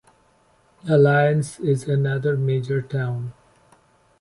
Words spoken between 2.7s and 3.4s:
town.